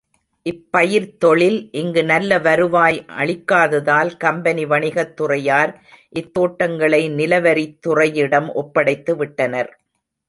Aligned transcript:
இப்பயிர்த் 0.45 1.17
தொழில் 1.17 1.71
இங்கு 1.71 2.03
நல்ல 2.03 2.39
வருவாய் 2.39 3.05
அளிக்காததால் 3.17 4.17
கம்பெனி 4.17 4.65
வணிகத் 4.65 5.13
துறையார் 5.13 5.73
இத்தோட்டங்களை 6.15 7.01
நிலவரித் 7.11 7.79
துறை 7.79 8.13
யிடம் 8.13 8.49
ஒப்படைத்துவிட்டனர். 8.55 9.71